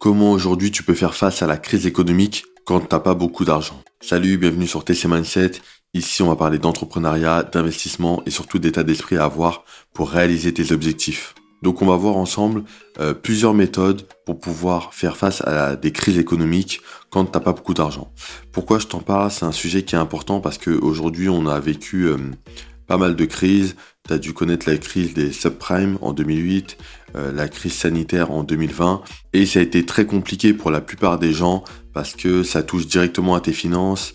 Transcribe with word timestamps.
Comment 0.00 0.32
aujourd'hui 0.32 0.70
tu 0.70 0.82
peux 0.82 0.94
faire 0.94 1.14
face 1.14 1.42
à 1.42 1.46
la 1.46 1.58
crise 1.58 1.84
économique 1.84 2.46
quand 2.64 2.80
t'as 2.80 3.00
pas 3.00 3.12
beaucoup 3.12 3.44
d'argent? 3.44 3.82
Salut, 4.00 4.38
bienvenue 4.38 4.66
sur 4.66 4.82
TC 4.82 5.08
Mindset. 5.08 5.60
Ici, 5.92 6.22
on 6.22 6.28
va 6.28 6.36
parler 6.36 6.56
d'entrepreneuriat, 6.56 7.42
d'investissement 7.42 8.22
et 8.24 8.30
surtout 8.30 8.58
d'état 8.58 8.82
d'esprit 8.82 9.18
à 9.18 9.24
avoir 9.24 9.62
pour 9.92 10.08
réaliser 10.08 10.54
tes 10.54 10.72
objectifs. 10.72 11.34
Donc 11.60 11.82
on 11.82 11.86
va 11.86 11.96
voir 11.96 12.16
ensemble 12.16 12.64
euh, 12.98 13.12
plusieurs 13.12 13.52
méthodes 13.52 14.06
pour 14.24 14.40
pouvoir 14.40 14.94
faire 14.94 15.18
face 15.18 15.42
à 15.42 15.76
des 15.76 15.92
crises 15.92 16.18
économiques 16.18 16.80
quand 17.10 17.26
t'as 17.26 17.40
pas 17.40 17.52
beaucoup 17.52 17.74
d'argent. 17.74 18.10
Pourquoi 18.52 18.78
je 18.78 18.86
t'en 18.86 19.00
parle? 19.00 19.30
C'est 19.30 19.44
un 19.44 19.52
sujet 19.52 19.82
qui 19.82 19.96
est 19.96 19.98
important 19.98 20.40
parce 20.40 20.56
qu'aujourd'hui 20.56 21.28
on 21.28 21.46
a 21.46 21.60
vécu 21.60 22.04
euh, 22.04 22.16
pas 22.90 22.98
mal 22.98 23.14
de 23.14 23.24
crises. 23.24 23.76
Tu 24.08 24.12
as 24.12 24.18
dû 24.18 24.32
connaître 24.32 24.68
la 24.68 24.76
crise 24.76 25.14
des 25.14 25.30
subprimes 25.30 25.96
en 26.00 26.12
2008, 26.12 26.76
euh, 27.14 27.32
la 27.32 27.48
crise 27.48 27.74
sanitaire 27.74 28.32
en 28.32 28.42
2020. 28.42 29.02
Et 29.32 29.46
ça 29.46 29.60
a 29.60 29.62
été 29.62 29.86
très 29.86 30.06
compliqué 30.06 30.54
pour 30.54 30.72
la 30.72 30.80
plupart 30.80 31.20
des 31.20 31.32
gens 31.32 31.62
parce 31.94 32.16
que 32.16 32.42
ça 32.42 32.64
touche 32.64 32.88
directement 32.88 33.36
à 33.36 33.40
tes 33.40 33.52
finances. 33.52 34.12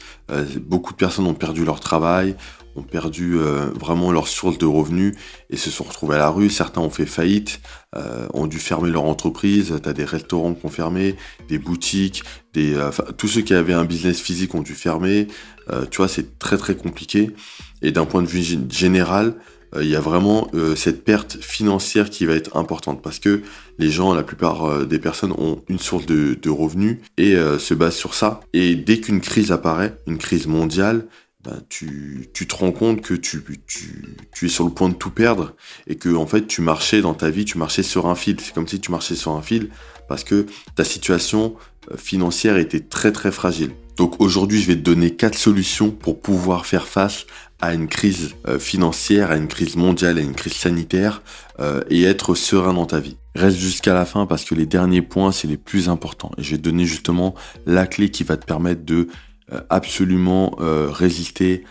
beaucoup 0.60 0.92
de 0.92 0.98
personnes 0.98 1.26
ont 1.26 1.34
perdu 1.34 1.64
leur 1.64 1.80
travail, 1.80 2.36
ont 2.76 2.84
perdu 2.84 3.38
euh, 3.38 3.70
vraiment 3.80 4.12
leur 4.12 4.28
source 4.28 4.58
de 4.58 4.66
revenus 4.66 5.16
et 5.50 5.58
se 5.58 5.72
sont 5.72 5.86
retrouvés 5.86 6.16
à 6.16 6.20
la 6.20 6.30
rue. 6.30 6.50
Certains 6.50 6.82
ont 6.82 6.90
fait 6.90 7.06
faillite, 7.06 7.62
euh, 7.96 8.28
ont 8.34 8.48
dû 8.48 8.60
fermer 8.60 8.90
leur 8.90 9.06
entreprise. 9.06 9.74
Tu 9.82 9.90
as 9.90 9.94
des 9.94 10.04
restaurants 10.06 10.54
qui 10.54 10.68
fermé, 10.70 11.16
des 11.48 11.58
boutiques, 11.58 12.24
des, 12.54 12.74
euh, 12.74 12.92
tous 13.18 13.28
ceux 13.28 13.42
qui 13.42 13.54
avaient 13.54 13.74
un 13.74 13.86
business 13.86 14.20
physique 14.20 14.54
ont 14.56 14.62
dû 14.62 14.76
fermer. 14.76 15.28
tu 15.90 15.98
vois, 15.98 16.08
c'est 16.08 16.38
très 16.38 16.58
très 16.58 16.76
compliqué. 16.76 17.32
Et 17.86 17.92
d'un 17.92 18.06
point 18.06 18.22
de 18.22 18.28
vue 18.28 18.44
général, 18.70 19.36
il 19.80 19.88
y 19.88 19.96
a 19.96 20.00
vraiment 20.00 20.50
cette 20.76 21.04
perte 21.04 21.38
financière 21.42 22.10
qui 22.10 22.26
va 22.26 22.34
être 22.34 22.56
importante 22.58 23.02
parce 23.02 23.20
que 23.20 23.42
les 23.78 23.92
gens, 23.92 24.14
la 24.14 24.24
plupart 24.24 24.86
des 24.86 25.00
personnes 25.00 25.34
ont 25.34 25.62
une 25.68 25.80
source 25.80 26.06
de, 26.06 26.50
revenus 26.50 26.98
et 27.18 27.36
se 27.36 27.74
basent 27.74 27.98
sur 27.98 28.14
ça. 28.14 28.40
Et 28.54 28.76
dès 28.76 29.00
qu'une 29.00 29.22
crise 29.22 29.52
apparaît, 29.52 30.00
une 30.08 30.18
crise 30.18 30.48
mondiale, 30.48 31.06
bah, 31.46 31.60
tu, 31.70 32.28
tu, 32.34 32.48
te 32.48 32.56
rends 32.56 32.72
compte 32.72 33.02
que 33.02 33.14
tu, 33.14 33.44
tu, 33.68 34.18
tu, 34.34 34.46
es 34.48 34.50
sur 34.50 34.64
le 34.64 34.72
point 34.72 34.90
de 34.90 34.96
tout 34.96 35.12
perdre 35.12 35.54
et 35.86 35.96
que 35.96 36.10
en 36.10 36.26
fait 36.26 36.48
tu 36.48 36.62
marchais 36.62 37.02
dans 37.02 37.14
ta 37.14 37.30
vie, 37.30 37.46
tu 37.46 37.60
marchais 37.60 37.84
sur 37.84 38.08
un 38.08 38.16
fil. 38.16 38.38
C'est 38.40 38.52
comme 38.52 38.68
si 38.68 38.80
tu 38.80 38.90
marchais 38.90 39.14
sur 39.14 39.34
un 39.34 39.44
fil 39.44 39.70
parce 40.08 40.24
que 40.24 40.48
ta 40.76 40.84
situation 40.84 41.56
euh, 41.92 41.98
financière 41.98 42.58
était 42.58 42.80
très 42.80 43.12
très 43.12 43.32
fragile. 43.32 43.72
Donc 43.96 44.20
aujourd'hui, 44.20 44.60
je 44.60 44.68
vais 44.68 44.76
te 44.76 44.82
donner 44.82 45.12
quatre 45.12 45.38
solutions 45.38 45.92
pour 45.92 46.20
pouvoir 46.20 46.66
faire 46.66 46.88
face 46.88 47.28
à 47.62 47.74
une 47.74 47.88
crise 47.88 48.36
euh, 48.48 48.60
financière, 48.60 49.32
à 49.32 49.38
une 49.38 49.48
crise 49.48 49.76
mondiale, 49.76 50.18
à 50.18 50.22
une 50.22 50.34
crise 50.34 50.54
sanitaire 50.54 51.22
euh, 51.60 51.82
et 51.90 52.04
être 52.04 52.36
serein 52.36 52.74
dans 52.74 52.86
ta 52.86 53.00
vie. 53.00 53.18
Reste 53.36 53.58
jusqu'à 53.58 53.94
la 53.94 54.06
fin 54.06 54.26
parce 54.26 54.46
que 54.46 54.56
les 54.56 54.66
derniers 54.66 55.02
points, 55.02 55.32
c'est 55.32 55.48
les 55.48 55.58
plus 55.58 55.90
importants. 55.90 56.32
Et 56.38 56.44
je 56.44 56.52
vais 56.52 56.58
te 56.58 56.64
donner 56.64 56.86
justement 56.86 57.34
la 57.66 57.88
clé 57.88 58.10
qui 58.10 58.24
va 58.24 58.38
te 58.38 58.46
permettre 58.46 58.84
de 58.86 59.08
euh, 59.52 59.62
absolument 59.70 60.56
résister 60.58 61.64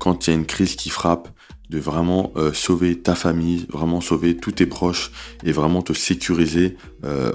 quand 0.00 0.26
il 0.26 0.30
y 0.30 0.32
a 0.32 0.36
une 0.36 0.46
crise 0.46 0.74
qui 0.74 0.90
frappe, 0.90 1.28
de 1.68 1.78
vraiment 1.78 2.32
sauver 2.52 2.98
ta 2.98 3.14
famille, 3.14 3.66
vraiment 3.72 4.00
sauver 4.00 4.36
tous 4.36 4.50
tes 4.50 4.66
proches 4.66 5.12
et 5.44 5.52
vraiment 5.52 5.80
te 5.80 5.92
sécuriser 5.92 6.76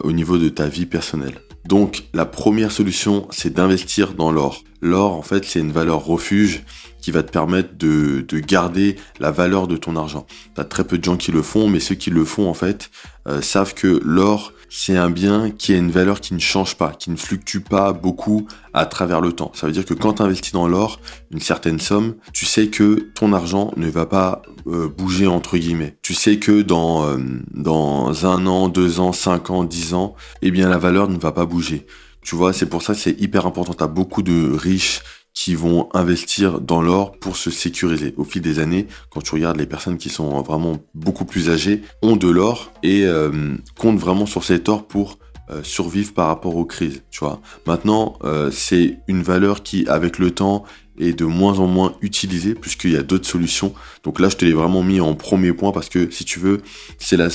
au 0.03 0.11
niveau 0.11 0.37
de 0.37 0.49
ta 0.49 0.67
vie 0.67 0.85
personnelle. 0.85 1.39
Donc 1.65 2.03
la 2.13 2.25
première 2.25 2.73
solution, 2.73 3.27
c'est 3.31 3.53
d'investir 3.53 4.15
dans 4.15 4.31
l'or. 4.31 4.65
L'or, 4.81 5.13
en 5.13 5.21
fait, 5.21 5.45
c'est 5.45 5.59
une 5.59 5.71
valeur 5.71 6.05
refuge 6.05 6.63
qui 7.01 7.11
va 7.11 7.23
te 7.23 7.31
permettre 7.31 7.77
de, 7.77 8.25
de 8.27 8.39
garder 8.39 8.95
la 9.19 9.31
valeur 9.31 9.67
de 9.67 9.77
ton 9.77 9.95
argent. 9.95 10.25
Tu 10.55 10.61
as 10.61 10.65
très 10.65 10.83
peu 10.83 10.97
de 10.97 11.03
gens 11.03 11.17
qui 11.17 11.31
le 11.31 11.41
font, 11.41 11.69
mais 11.69 11.79
ceux 11.79 11.95
qui 11.95 12.09
le 12.09 12.25
font, 12.25 12.49
en 12.49 12.55
fait, 12.55 12.89
savent 13.41 13.75
que 13.75 14.01
l'or, 14.03 14.53
c'est 14.69 14.97
un 14.97 15.09
bien 15.09 15.51
qui 15.51 15.73
a 15.73 15.77
une 15.77 15.91
valeur 15.91 16.19
qui 16.19 16.33
ne 16.33 16.39
change 16.39 16.75
pas, 16.75 16.91
qui 16.91 17.09
ne 17.09 17.15
fluctue 17.15 17.59
pas 17.59 17.93
beaucoup 17.93 18.47
à 18.73 18.85
travers 18.85 19.21
le 19.21 19.31
temps. 19.31 19.51
Ça 19.53 19.67
veut 19.67 19.73
dire 19.73 19.85
que 19.85 19.93
quand 19.93 20.15
tu 20.15 20.21
investis 20.21 20.51
dans 20.51 20.67
l'or, 20.67 20.99
une 21.31 21.39
certaine 21.39 21.79
somme, 21.79 22.15
tu 22.33 22.45
sais 22.45 22.67
que 22.67 23.07
ton 23.15 23.31
argent 23.33 23.71
ne 23.77 23.89
va 23.89 24.05
pas 24.05 24.41
euh, 24.67 24.89
bouger 24.89 25.27
entre 25.27 25.57
guillemets. 25.57 25.95
Tu 26.01 26.13
sais 26.13 26.39
que 26.39 26.61
dans, 26.61 27.05
euh, 27.05 27.17
dans 27.53 28.25
un 28.25 28.45
an, 28.47 28.67
deux 28.67 28.99
ans, 28.99 29.13
cinq 29.13 29.49
ans, 29.49 29.63
dix 29.63 29.93
ans, 29.93 30.15
eh 30.41 30.51
bien 30.51 30.69
la 30.69 30.77
valeur 30.77 31.07
ne 31.07 31.17
va 31.17 31.31
pas 31.31 31.45
bouger. 31.45 31.85
Tu 32.25 32.35
vois, 32.35 32.53
c'est 32.53 32.65
pour 32.65 32.81
ça 32.81 32.95
c'est 32.95 33.21
hyper 33.21 33.45
important. 33.45 33.75
Tu 33.75 33.83
as 33.83 33.87
beaucoup 33.87 34.23
de 34.23 34.51
riches 34.51 35.01
qui 35.35 35.53
vont 35.53 35.89
investir 35.93 36.59
dans 36.59 36.81
l'or 36.81 37.11
pour 37.19 37.37
se 37.37 37.51
sécuriser. 37.51 38.15
Au 38.17 38.23
fil 38.23 38.41
des 38.41 38.57
années, 38.57 38.87
quand 39.11 39.21
tu 39.21 39.35
regardes 39.35 39.57
les 39.57 39.67
personnes 39.67 39.97
qui 39.97 40.09
sont 40.09 40.41
vraiment 40.41 40.77
beaucoup 40.95 41.25
plus 41.25 41.49
âgées, 41.51 41.83
ont 42.01 42.15
de 42.15 42.27
l'or 42.27 42.71
et 42.81 43.05
euh, 43.05 43.55
comptent 43.77 43.99
vraiment 43.99 44.25
sur 44.25 44.43
cet 44.43 44.69
or 44.69 44.87
pour 44.87 45.19
euh, 45.51 45.61
survivre 45.61 46.13
par 46.13 46.27
rapport 46.27 46.55
aux 46.55 46.65
crises. 46.65 47.03
Tu 47.11 47.19
vois. 47.19 47.41
Maintenant, 47.67 48.17
euh, 48.23 48.49
c'est 48.49 48.97
une 49.07 49.21
valeur 49.21 49.61
qui, 49.61 49.87
avec 49.87 50.17
le 50.17 50.31
temps, 50.31 50.63
est 50.97 51.13
de 51.13 51.25
moins 51.25 51.59
en 51.59 51.67
moins 51.67 51.95
utilisée 52.01 52.55
puisqu'il 52.55 52.93
y 52.93 52.97
a 52.97 53.03
d'autres 53.03 53.27
solutions. 53.27 53.75
Donc 54.03 54.19
là, 54.19 54.29
je 54.29 54.37
te 54.37 54.45
l'ai 54.45 54.53
vraiment 54.53 54.81
mis 54.81 54.99
en 54.99 55.13
premier 55.13 55.53
point 55.53 55.71
parce 55.71 55.89
que 55.89 56.09
si 56.09 56.25
tu 56.25 56.39
veux, 56.39 56.61
c'est 56.97 57.17
la 57.17 57.29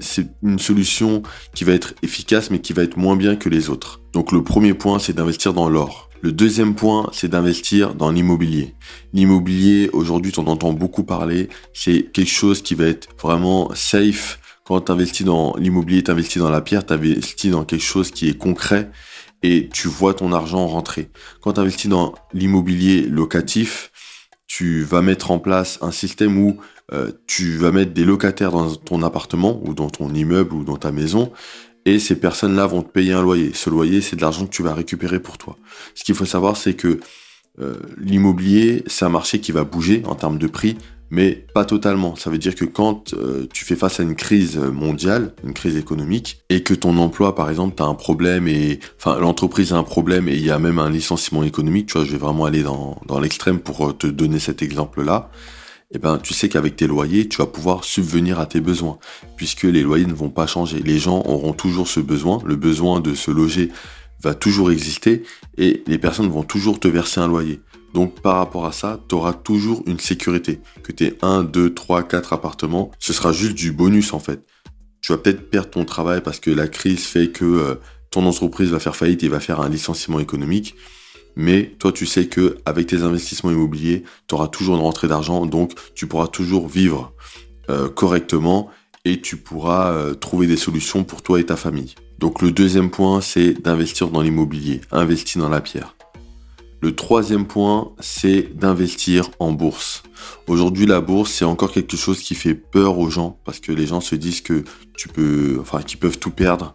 c'est 0.00 0.28
une 0.42 0.58
solution 0.58 1.22
qui 1.54 1.64
va 1.64 1.72
être 1.72 1.94
efficace 2.02 2.50
mais 2.50 2.60
qui 2.60 2.72
va 2.72 2.82
être 2.82 2.96
moins 2.96 3.16
bien 3.16 3.36
que 3.36 3.48
les 3.48 3.70
autres. 3.70 4.00
Donc 4.12 4.32
le 4.32 4.42
premier 4.42 4.74
point, 4.74 4.98
c'est 4.98 5.12
d'investir 5.12 5.52
dans 5.52 5.68
l'or. 5.68 6.10
Le 6.22 6.32
deuxième 6.32 6.74
point, 6.74 7.08
c'est 7.12 7.28
d'investir 7.28 7.94
dans 7.94 8.10
l'immobilier. 8.10 8.74
L'immobilier, 9.14 9.88
aujourd'hui, 9.94 10.32
tu 10.32 10.40
en 10.40 10.46
entends 10.48 10.74
beaucoup 10.74 11.02
parler. 11.02 11.48
C'est 11.72 12.10
quelque 12.12 12.30
chose 12.30 12.60
qui 12.60 12.74
va 12.74 12.84
être 12.84 13.08
vraiment 13.20 13.70
safe. 13.74 14.38
Quand 14.64 14.82
tu 14.82 14.92
investis 14.92 15.24
dans 15.24 15.54
l'immobilier, 15.56 16.02
tu 16.02 16.10
investis 16.10 16.42
dans 16.42 16.50
la 16.50 16.60
pierre, 16.60 16.84
tu 16.84 16.92
investis 16.92 17.50
dans 17.50 17.64
quelque 17.64 17.84
chose 17.84 18.10
qui 18.10 18.28
est 18.28 18.36
concret 18.36 18.90
et 19.42 19.70
tu 19.72 19.88
vois 19.88 20.12
ton 20.12 20.32
argent 20.32 20.66
rentrer. 20.66 21.10
Quand 21.40 21.54
tu 21.54 21.60
investis 21.60 21.88
dans 21.88 22.14
l'immobilier 22.34 23.02
locatif, 23.02 23.90
tu 24.46 24.82
vas 24.82 25.00
mettre 25.00 25.30
en 25.30 25.38
place 25.38 25.78
un 25.80 25.92
système 25.92 26.36
où 26.36 26.58
euh, 26.92 27.12
tu 27.26 27.56
vas 27.56 27.72
mettre 27.72 27.92
des 27.92 28.04
locataires 28.04 28.52
dans 28.52 28.74
ton 28.74 29.02
appartement 29.02 29.60
ou 29.64 29.74
dans 29.74 29.90
ton 29.90 30.12
immeuble 30.12 30.54
ou 30.54 30.64
dans 30.64 30.76
ta 30.76 30.92
maison 30.92 31.32
et 31.86 31.98
ces 31.98 32.16
personnes-là 32.16 32.66
vont 32.66 32.82
te 32.82 32.90
payer 32.90 33.12
un 33.12 33.22
loyer. 33.22 33.52
Ce 33.54 33.70
loyer, 33.70 34.00
c'est 34.00 34.16
de 34.16 34.20
l'argent 34.20 34.44
que 34.44 34.50
tu 34.50 34.62
vas 34.62 34.74
récupérer 34.74 35.20
pour 35.20 35.38
toi. 35.38 35.56
Ce 35.94 36.04
qu'il 36.04 36.14
faut 36.14 36.26
savoir, 36.26 36.56
c'est 36.56 36.74
que 36.74 37.00
euh, 37.60 37.74
l'immobilier, 37.98 38.82
c'est 38.86 39.04
un 39.04 39.10
marché 39.10 39.40
qui 39.40 39.52
va 39.52 39.64
bouger 39.64 40.02
en 40.06 40.14
termes 40.14 40.38
de 40.38 40.46
prix, 40.46 40.76
mais 41.10 41.44
pas 41.54 41.64
totalement. 41.64 42.16
Ça 42.16 42.30
veut 42.30 42.38
dire 42.38 42.54
que 42.54 42.64
quand 42.64 43.14
euh, 43.14 43.46
tu 43.52 43.64
fais 43.64 43.76
face 43.76 43.98
à 43.98 44.02
une 44.02 44.14
crise 44.14 44.56
mondiale, 44.56 45.34
une 45.42 45.54
crise 45.54 45.76
économique, 45.76 46.42
et 46.48 46.62
que 46.62 46.74
ton 46.74 46.96
emploi, 46.98 47.34
par 47.34 47.50
exemple, 47.50 47.74
tu 47.76 47.82
un 47.82 47.94
problème, 47.94 48.46
et 48.46 48.78
enfin 48.98 49.18
l'entreprise 49.18 49.72
a 49.72 49.76
un 49.76 49.82
problème, 49.82 50.28
et 50.28 50.34
il 50.34 50.44
y 50.44 50.50
a 50.50 50.58
même 50.58 50.78
un 50.78 50.90
licenciement 50.90 51.42
économique, 51.42 51.86
tu 51.86 51.94
vois, 51.94 52.04
je 52.04 52.12
vais 52.12 52.18
vraiment 52.18 52.44
aller 52.44 52.62
dans, 52.62 53.00
l'extrême 53.20 53.58
pour 53.58 53.96
te 53.96 54.06
donner 54.06 54.38
cet 54.38 54.62
exemple-là 54.62 55.30
eh 55.92 55.98
ben, 55.98 56.18
tu 56.18 56.34
sais 56.34 56.48
qu'avec 56.48 56.76
tes 56.76 56.86
loyers, 56.86 57.28
tu 57.28 57.38
vas 57.38 57.46
pouvoir 57.46 57.84
subvenir 57.84 58.38
à 58.38 58.46
tes 58.46 58.60
besoins, 58.60 58.98
puisque 59.36 59.64
les 59.64 59.82
loyers 59.82 60.06
ne 60.06 60.14
vont 60.14 60.30
pas 60.30 60.46
changer. 60.46 60.80
Les 60.80 60.98
gens 60.98 61.22
auront 61.26 61.52
toujours 61.52 61.88
ce 61.88 62.00
besoin, 62.00 62.40
le 62.44 62.56
besoin 62.56 63.00
de 63.00 63.14
se 63.14 63.30
loger 63.30 63.70
va 64.22 64.34
toujours 64.34 64.70
exister, 64.70 65.24
et 65.58 65.82
les 65.86 65.98
personnes 65.98 66.28
vont 66.28 66.44
toujours 66.44 66.78
te 66.78 66.86
verser 66.86 67.20
un 67.20 67.28
loyer. 67.28 67.60
Donc 67.92 68.20
par 68.20 68.36
rapport 68.36 68.66
à 68.66 68.72
ça, 68.72 69.00
tu 69.08 69.16
auras 69.16 69.32
toujours 69.32 69.82
une 69.86 69.98
sécurité. 69.98 70.60
Que 70.82 70.92
tu 70.92 71.06
aies 71.06 71.18
1, 71.22 71.42
2, 71.42 71.74
3, 71.74 72.04
4 72.04 72.32
appartements, 72.34 72.92
ce 73.00 73.12
sera 73.12 73.32
juste 73.32 73.54
du 73.54 73.72
bonus 73.72 74.12
en 74.12 74.20
fait. 74.20 74.44
Tu 75.00 75.12
vas 75.12 75.18
peut-être 75.18 75.50
perdre 75.50 75.70
ton 75.70 75.84
travail 75.84 76.20
parce 76.20 76.38
que 76.38 76.50
la 76.50 76.68
crise 76.68 77.04
fait 77.04 77.30
que 77.30 77.44
euh, 77.44 77.74
ton 78.10 78.26
entreprise 78.26 78.70
va 78.70 78.78
faire 78.78 78.94
faillite 78.94 79.24
et 79.24 79.28
va 79.28 79.40
faire 79.40 79.60
un 79.60 79.68
licenciement 79.68 80.20
économique. 80.20 80.76
Mais 81.36 81.74
toi, 81.78 81.92
tu 81.92 82.06
sais 82.06 82.26
que 82.26 82.58
avec 82.64 82.86
tes 82.86 83.02
investissements 83.02 83.50
immobiliers, 83.50 84.04
tu 84.28 84.34
auras 84.34 84.48
toujours 84.48 84.76
une 84.76 84.82
rentrée 84.82 85.08
d'argent, 85.08 85.46
donc 85.46 85.72
tu 85.94 86.06
pourras 86.06 86.28
toujours 86.28 86.68
vivre 86.68 87.12
euh, 87.70 87.88
correctement 87.88 88.68
et 89.04 89.20
tu 89.20 89.36
pourras 89.36 89.92
euh, 89.92 90.14
trouver 90.14 90.46
des 90.46 90.56
solutions 90.56 91.04
pour 91.04 91.22
toi 91.22 91.40
et 91.40 91.46
ta 91.46 91.56
famille. 91.56 91.94
Donc 92.18 92.42
le 92.42 92.52
deuxième 92.52 92.90
point, 92.90 93.20
c'est 93.20 93.54
d'investir 93.54 94.08
dans 94.08 94.20
l'immobilier, 94.20 94.80
investir 94.92 95.40
dans 95.40 95.48
la 95.48 95.60
pierre. 95.60 95.96
Le 96.82 96.96
troisième 96.96 97.46
point, 97.46 97.92
c'est 98.00 98.56
d'investir 98.56 99.30
en 99.38 99.52
bourse. 99.52 100.02
Aujourd'hui, 100.46 100.86
la 100.86 101.00
bourse, 101.00 101.30
c'est 101.30 101.44
encore 101.44 101.72
quelque 101.72 101.96
chose 101.96 102.20
qui 102.20 102.34
fait 102.34 102.54
peur 102.54 102.98
aux 102.98 103.10
gens 103.10 103.38
parce 103.44 103.60
que 103.60 103.70
les 103.72 103.86
gens 103.86 104.00
se 104.00 104.14
disent 104.14 104.40
que 104.40 104.64
qu'ils 104.96 105.98
peuvent 105.98 106.18
tout 106.18 106.30
perdre, 106.30 106.74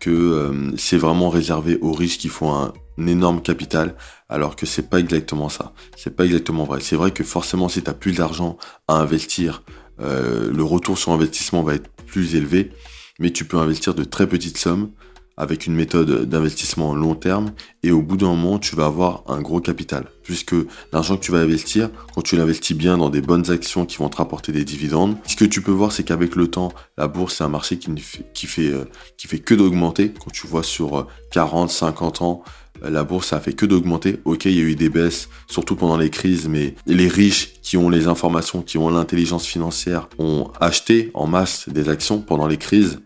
que 0.00 0.10
euh, 0.10 0.72
c'est 0.76 0.98
vraiment 0.98 1.30
réservé 1.30 1.78
aux 1.80 1.92
riches 1.92 2.18
qui 2.18 2.28
font 2.28 2.54
un 2.54 2.74
énorme 2.98 3.42
capital, 3.42 3.94
alors 4.28 4.56
que 4.56 4.66
c'est 4.66 4.88
pas 4.88 4.98
exactement 4.98 5.48
ça. 5.48 5.72
C'est 5.96 6.14
pas 6.14 6.24
exactement 6.24 6.64
vrai. 6.64 6.80
C'est 6.80 6.96
vrai 6.96 7.10
que 7.10 7.24
forcément, 7.24 7.68
si 7.68 7.82
tu 7.82 7.90
as 7.90 7.94
plus 7.94 8.12
d'argent 8.12 8.56
à 8.88 8.94
investir, 8.94 9.62
euh, 10.00 10.50
le 10.52 10.62
retour 10.62 10.98
sur 10.98 11.12
investissement 11.12 11.62
va 11.62 11.74
être 11.74 11.90
plus 12.06 12.34
élevé, 12.34 12.72
mais 13.18 13.30
tu 13.30 13.44
peux 13.44 13.58
investir 13.58 13.94
de 13.94 14.04
très 14.04 14.26
petites 14.26 14.58
sommes 14.58 14.90
avec 15.36 15.66
une 15.66 15.74
méthode 15.74 16.24
d'investissement 16.28 16.94
long 16.94 17.14
terme 17.14 17.52
et 17.82 17.90
au 17.90 18.00
bout 18.00 18.16
d'un 18.16 18.28
moment, 18.28 18.58
tu 18.58 18.74
vas 18.74 18.86
avoir 18.86 19.22
un 19.26 19.42
gros 19.42 19.60
capital. 19.60 20.06
Puisque 20.22 20.54
l'argent 20.92 21.16
que 21.16 21.22
tu 21.22 21.30
vas 21.30 21.38
investir, 21.38 21.90
quand 22.14 22.22
tu 22.22 22.36
l'investis 22.36 22.76
bien 22.76 22.96
dans 22.96 23.10
des 23.10 23.20
bonnes 23.20 23.50
actions 23.50 23.84
qui 23.84 23.98
vont 23.98 24.08
te 24.08 24.16
rapporter 24.16 24.52
des 24.52 24.64
dividendes, 24.64 25.16
ce 25.26 25.36
que 25.36 25.44
tu 25.44 25.60
peux 25.60 25.72
voir, 25.72 25.92
c'est 25.92 26.04
qu'avec 26.04 26.36
le 26.36 26.48
temps, 26.48 26.72
la 26.96 27.06
bourse, 27.06 27.36
c'est 27.36 27.44
un 27.44 27.48
marché 27.48 27.78
qui, 27.78 27.90
qui, 28.32 28.46
fait, 28.46 28.72
euh, 28.72 28.86
qui 29.18 29.28
fait 29.28 29.38
que 29.38 29.54
d'augmenter. 29.54 30.12
Quand 30.12 30.30
tu 30.30 30.46
vois 30.46 30.62
sur 30.62 31.06
40, 31.32 31.68
euh, 31.68 31.72
50 31.72 32.22
ans, 32.22 32.42
la 32.90 33.04
bourse, 33.04 33.28
ça 33.28 33.36
a 33.36 33.40
fait 33.40 33.52
que 33.52 33.66
d'augmenter. 33.66 34.20
Ok, 34.24 34.44
il 34.46 34.52
y 34.52 34.60
a 34.60 34.64
eu 34.64 34.76
des 34.76 34.88
baisses, 34.88 35.28
surtout 35.46 35.76
pendant 35.76 35.96
les 35.96 36.10
crises, 36.10 36.48
mais 36.48 36.74
les 36.86 37.08
riches 37.08 37.54
qui 37.62 37.76
ont 37.76 37.90
les 37.90 38.08
informations, 38.08 38.62
qui 38.62 38.78
ont 38.78 38.88
l'intelligence 38.88 39.46
financière, 39.46 40.08
ont 40.18 40.50
acheté 40.60 41.10
en 41.14 41.26
masse 41.26 41.68
des 41.68 41.88
actions 41.88 42.20
pendant 42.20 42.46
les 42.46 42.58
crises. 42.58 43.00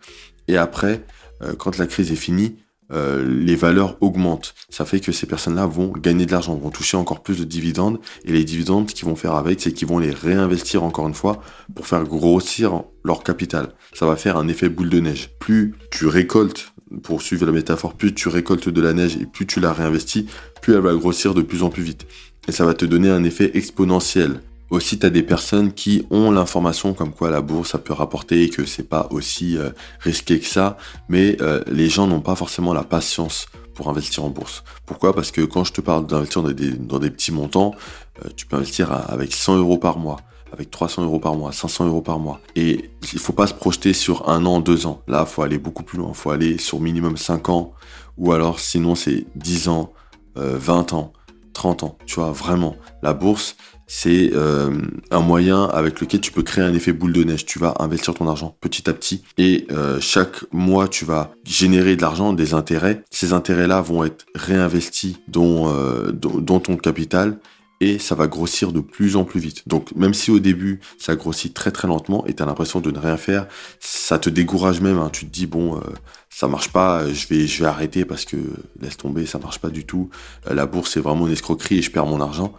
Et 0.49 0.57
après, 0.57 1.05
euh, 1.43 1.55
quand 1.55 1.79
la 1.79 1.87
crise 1.87 2.13
est 2.13 2.17
finie, 2.17 2.57
euh, 2.93 3.25
les 3.25 3.55
valeurs 3.55 3.97
augmentent. 4.01 4.55
Ça 4.69 4.85
fait 4.85 4.99
que 4.99 5.13
ces 5.13 5.27
personnes-là 5.27 5.67
vont 5.67 5.89
gagner 5.93 6.27
de 6.27 6.33
l'argent, 6.33 6.57
vont 6.57 6.71
toucher 6.71 6.97
encore 6.97 7.23
plus 7.23 7.39
de 7.39 7.45
dividendes. 7.45 8.01
Et 8.25 8.33
les 8.33 8.45
dividendes, 8.45 8.87
qu'ils 8.87 9.07
vont 9.07 9.17
faire 9.17 9.35
avec, 9.35 9.61
c'est 9.61 9.73
qu'ils 9.73 9.87
vont 9.87 9.99
les 9.99 10.11
réinvestir 10.11 10.83
encore 10.83 11.07
une 11.07 11.15
fois 11.15 11.41
pour 11.75 11.87
faire 11.87 12.03
grossir 12.03 12.83
leur 13.05 13.23
capital. 13.23 13.69
Ça 13.93 14.07
va 14.07 14.17
faire 14.17 14.37
un 14.37 14.49
effet 14.49 14.69
boule 14.69 14.91
de 14.91 15.01
neige. 15.01 15.31
Plus 15.39 15.75
tu 15.93 16.07
récoltes, 16.07 16.73
pour 17.03 17.23
suivre 17.23 17.47
la 17.47 17.53
métaphore, 17.53 17.95
plus 17.95 18.15
tu 18.15 18.29
récoltes 18.29 18.69
de 18.69 18.81
la 18.81 18.93
neige 18.93 19.17
et 19.17 19.27
plus 19.27 19.47
tu 19.47 19.61
la 19.61 19.73
réinvestis, 19.73 20.27
plus 20.61 20.75
elle 20.75 20.81
va 20.81 20.95
grossir 20.95 21.35
de 21.35 21.43
plus 21.43 21.63
en 21.63 21.71
plus 21.71 21.83
vite. 21.83 22.07
Et 22.49 22.53
ça 22.53 22.65
va 22.65 22.75
te 22.75 22.85
donner 22.85 23.11
un 23.11 23.25
effet 23.25 23.51
exponentiel. 23.55 24.41
Aussi, 24.71 24.99
tu 24.99 25.07
as 25.07 25.11
des 25.11 25.25
personnes 25.25 25.73
qui 25.73 26.07
ont 26.11 26.31
l'information 26.31 26.95
comme 26.95 27.13
quoi 27.13 27.31
la 27.31 27.41
bourse, 27.41 27.71
ça 27.71 27.79
peut 27.79 27.93
rapporter 27.93 28.45
et 28.45 28.51
que 28.51 28.65
c'est 28.65 28.89
pas 28.89 29.09
aussi 29.11 29.57
euh, 29.57 29.71
risqué 29.99 30.39
que 30.39 30.47
ça, 30.47 30.77
mais 31.09 31.37
euh, 31.41 31.61
les 31.67 31.89
gens 31.89 32.07
n'ont 32.07 32.21
pas 32.21 32.37
forcément 32.37 32.73
la 32.73 32.85
patience 32.85 33.47
pour 33.75 33.89
investir 33.89 34.25
en 34.25 34.31
bourse. 34.31 34.63
Pourquoi? 34.87 35.13
Parce 35.13 35.33
que 35.33 35.41
quand 35.41 35.65
je 35.65 35.73
te 35.73 35.81
parle 35.81 36.07
d'investir 36.07 36.43
dans 36.43 36.99
des, 36.99 37.11
petits 37.11 37.33
montants, 37.33 37.75
euh, 38.25 38.29
tu 38.37 38.47
peux 38.47 38.57
investir 38.57 38.93
avec 38.93 39.33
100 39.33 39.57
euros 39.57 39.79
par 39.79 39.99
mois, 39.99 40.19
avec 40.53 40.71
300 40.71 41.05
euros 41.05 41.21
par 41.21 41.35
mois, 41.35 41.53
500 41.53 41.87
euros 41.87 42.03
par 42.03 42.19
mois. 42.19 42.41
Et 42.57 42.91
il 43.13 43.19
faut 43.19 43.33
pas 43.33 43.47
se 43.47 43.55
projeter 43.55 43.93
sur 43.93 44.29
un 44.29 44.45
an, 44.47 44.61
deux 44.61 44.87
ans. 44.87 45.03
Là, 45.09 45.27
faut 45.27 45.43
aller 45.43 45.59
beaucoup 45.59 45.83
plus 45.83 45.99
loin. 45.99 46.13
Faut 46.13 46.31
aller 46.31 46.59
sur 46.59 46.81
minimum 46.81 47.17
5 47.17 47.49
ans, 47.49 47.73
ou 48.17 48.33
alors 48.33 48.61
sinon 48.61 48.95
c'est 48.95 49.27
10 49.37 49.69
ans, 49.69 49.93
20 50.37 50.93
ans. 50.93 51.13
30 51.53 51.83
ans, 51.83 51.99
tu 52.07 52.15
vois, 52.15 52.31
vraiment. 52.31 52.77
La 53.03 53.13
bourse, 53.13 53.57
c'est 53.87 54.31
euh, 54.35 54.71
un 55.11 55.21
moyen 55.21 55.65
avec 55.65 56.01
lequel 56.01 56.21
tu 56.21 56.31
peux 56.31 56.43
créer 56.43 56.65
un 56.65 56.73
effet 56.73 56.93
boule 56.93 57.13
de 57.13 57.25
neige. 57.25 57.45
Tu 57.45 57.59
vas 57.59 57.75
investir 57.81 58.15
ton 58.15 58.29
argent 58.29 58.57
petit 58.61 58.89
à 58.89 58.93
petit 58.93 59.25
et 59.37 59.67
euh, 59.73 60.01
chaque 60.01 60.45
mois 60.53 60.87
tu 60.87 61.05
vas 61.05 61.33
générer 61.45 61.97
de 61.97 62.03
l'argent, 62.03 62.33
des 62.33 62.55
intérêts. 62.55 63.03
Ces 63.11 63.33
intérêts-là 63.33 63.81
vont 63.81 64.05
être 64.05 64.27
réinvestis 64.35 65.19
dans, 65.27 65.75
euh, 65.75 66.13
dans 66.13 66.61
ton 66.61 66.77
capital 66.77 67.39
et 67.81 67.99
ça 67.99 68.15
va 68.15 68.27
grossir 68.27 68.73
de 68.73 68.81
plus 68.81 69.17
en 69.17 69.25
plus 69.25 69.41
vite. 69.41 69.67
Donc 69.67 69.95
même 69.97 70.15
si 70.15 70.31
au 70.31 70.39
début 70.39 70.81
ça 70.99 71.17
grossit 71.17 71.53
très 71.53 71.71
très 71.71 71.89
lentement 71.89 72.27
et 72.27 72.35
tu 72.35 72.43
as 72.43 72.47
l'impression 72.47 72.81
de 72.81 72.91
ne 72.91 72.99
rien 72.99 73.17
faire, 73.17 73.47
ça 73.81 74.19
te 74.19 74.31
décourage 74.31 74.81
même. 74.81 74.99
Hein. 74.99 75.11
Tu 75.13 75.27
te 75.27 75.31
dis 75.31 75.47
bon, 75.47 75.77
euh, 75.77 75.81
ça 76.29 76.47
marche 76.47 76.71
pas, 76.71 77.11
je 77.13 77.27
vais 77.29 77.47
je 77.47 77.63
vais 77.63 77.69
arrêter 77.69 78.05
parce 78.05 78.25
que 78.25 78.37
laisse 78.81 78.97
tomber, 78.97 79.27
ça 79.27 79.39
marche 79.39 79.59
pas 79.59 79.71
du 79.71 79.85
tout. 79.85 80.11
Euh, 80.49 80.55
la 80.55 80.67
bourse 80.67 80.93
c'est 80.93 81.01
vraiment 81.01 81.27
une 81.27 81.33
escroquerie 81.33 81.79
et 81.79 81.83
je 81.83 81.91
perds 81.91 82.07
mon 82.07 82.21
argent. 82.21 82.53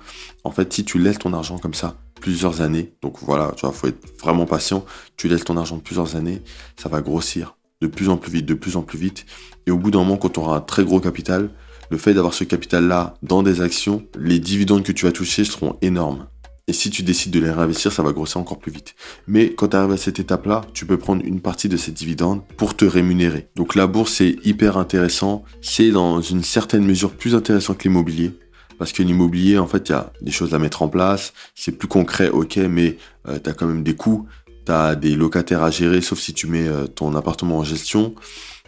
En 0.44 0.52
fait, 0.52 0.74
si 0.74 0.84
tu 0.84 0.98
laisses 0.98 1.20
ton 1.20 1.34
argent 1.34 1.60
comme 1.60 1.76
ça 1.76 1.98
plusieurs 2.20 2.62
années, 2.62 2.94
donc 3.02 3.18
voilà, 3.22 3.52
tu 3.56 3.66
vois, 3.66 3.74
faut 3.74 3.88
être 3.88 4.20
vraiment 4.20 4.46
patient. 4.46 4.86
Tu 5.18 5.28
laisses 5.28 5.44
ton 5.44 5.58
argent 5.58 5.80
plusieurs 5.80 6.16
années, 6.16 6.42
ça 6.78 6.90
va 6.90 7.02
grossir 7.02 7.56
de 7.82 7.88
plus 7.88 8.10
en 8.10 8.18
plus 8.18 8.32
vite, 8.32 8.46
de 8.46 8.54
plus 8.54 8.76
en 8.76 8.84
plus 8.84 8.98
vite. 8.98 9.26
Et 9.68 9.72
au 9.72 9.78
bout 9.78 9.92
d'un 9.92 10.00
moment, 10.00 10.18
quand 10.18 10.30
tu 10.30 10.40
auras 10.40 10.58
un 10.58 10.62
très 10.62 10.84
gros 10.84 11.00
capital, 11.00 11.50
le 11.92 11.98
fait 11.98 12.14
d'avoir 12.14 12.34
ce 12.34 12.46
capital-là 12.46 13.16
dans 13.22 13.44
des 13.44 13.62
actions, 13.62 14.08
les 14.18 14.40
dividendes 14.40 14.84
que 14.84 14.94
tu 14.94 15.06
vas 15.06 15.12
toucher 15.12 15.44
seront 15.44 15.78
énormes. 15.82 16.28
Et 16.68 16.74
si 16.74 16.90
tu 16.90 17.04
décides 17.04 17.34
de 17.34 17.40
les 17.42 17.52
réinvestir, 17.52 17.92
ça 17.92 18.02
va 18.02 18.14
grossir 18.14 18.38
encore 18.40 18.60
plus 18.60 18.72
vite. 18.72 18.96
Mais 19.28 19.54
quand 19.54 19.68
tu 19.68 19.76
arrives 19.76 19.92
à 19.92 19.98
cette 19.98 20.18
étape-là, 20.18 20.62
tu 20.74 20.86
peux 20.86 20.98
prendre 20.98 21.22
une 21.26 21.42
partie 21.42 21.68
de 21.68 21.76
ces 21.76 21.92
dividendes 21.92 22.44
pour 22.56 22.78
te 22.78 22.86
rémunérer. 22.86 23.50
Donc 23.58 23.76
la 23.76 23.88
bourse, 23.88 24.14
c'est 24.14 24.38
hyper 24.46 24.78
intéressant. 24.78 25.44
C'est 25.62 25.92
dans 25.92 26.22
une 26.22 26.44
certaine 26.44 26.86
mesure 26.86 27.12
plus 27.12 27.36
intéressant 27.36 27.74
que 27.74 27.84
l'immobilier. 27.84 28.32
Parce 28.80 28.94
que 28.94 29.04
l'immobilier, 29.04 29.58
en 29.58 29.68
fait, 29.68 29.90
il 29.90 29.92
y 29.92 29.96
a 29.96 30.14
des 30.22 30.32
choses 30.32 30.54
à 30.54 30.60
mettre 30.60 30.84
en 30.84 30.88
place. 30.88 31.34
C'est 31.56 31.74
plus 31.74 31.90
concret, 31.90 32.30
ok, 32.30 32.56
mais 32.70 32.98
euh, 33.28 33.38
tu 33.44 33.50
as 33.50 33.54
quand 33.54 33.68
même 33.68 33.84
des 33.84 33.96
coûts. 33.96 34.28
Tu 34.66 34.72
as 34.72 34.96
des 34.96 35.16
locataires 35.16 35.64
à 35.64 35.72
gérer, 35.72 36.00
sauf 36.00 36.20
si 36.20 36.34
tu 36.34 36.48
mets 36.48 36.70
euh, 36.70 36.88
ton 36.88 37.16
appartement 37.16 37.58
en 37.58 37.64
gestion. 37.66 38.16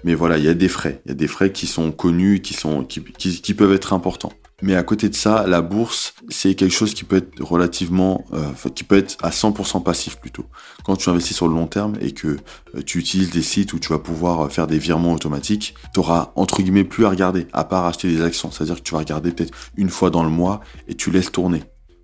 Mais 0.04 0.16
voilà, 0.16 0.38
il 0.38 0.44
y 0.44 0.50
a 0.50 0.54
des 0.54 0.68
frais. 0.68 1.02
Il 1.06 1.10
y 1.10 1.12
a 1.12 1.16
des 1.16 1.28
frais 1.28 1.52
qui 1.52 1.68
sont 1.68 1.92
connus, 1.92 2.42
qui, 2.42 2.54
sont, 2.54 2.84
qui, 2.84 3.54
peuvent 3.54 3.74
être 3.74 3.94
importants. 3.94 4.34
Mais 4.62 4.76
à 4.76 4.84
côté 4.84 5.10
de 5.10 5.16
ça, 5.16 5.46
la 5.46 5.62
bourse, 5.62 6.14
c'est 6.30 6.56
quelque 6.56 6.72
chose 6.72 6.94
qui 6.94 7.04
peut 7.04 7.18
être 7.18 7.42
relativement, 7.42 8.24
euh, 8.34 8.70
qui 8.74 8.86
peut 8.86 8.98
être 8.98 9.18
à 9.22 9.30
100% 9.30 9.84
passif 9.84 10.18
plutôt. 10.18 10.46
Quand 10.86 10.96
tu 10.96 11.10
investis 11.10 11.36
sur 11.36 11.50
le 11.50 11.54
long 11.54 11.68
terme 11.68 11.96
et 12.00 12.14
que 12.14 12.38
euh, 12.76 12.82
tu 12.86 13.00
utilises 13.00 13.30
des 13.30 13.42
sites 13.42 13.74
où 13.74 13.80
tu 13.80 13.90
vas 13.90 14.00
pouvoir 14.00 14.42
euh, 14.42 14.50
faire 14.50 14.68
des 14.68 14.78
virements 14.78 15.12
automatiques, 15.12 15.76
tu 15.94 16.00
auras 16.00 16.32
entre 16.36 16.62
guillemets 16.62 16.86
plus 16.86 17.06
à 17.06 17.10
regarder, 17.10 17.48
à 17.52 17.66
part 17.66 17.86
acheter 17.86 18.08
des 18.08 18.22
actions. 18.22 18.52
C'est-à-dire 18.52 18.76
que 18.76 18.84
tu 18.84 18.94
vas 18.94 19.00
regarder 19.00 19.32
peut-être 19.32 19.54
une 19.76 19.90
fois 19.90 20.10
dans 20.10 20.24
le 20.24 20.30
mois 20.30 20.62
et 20.88 20.96
tu 20.96 21.12
laisses 21.12 21.32
tourner 21.32 21.64